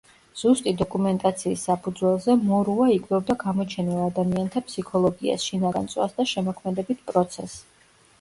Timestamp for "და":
6.17-6.27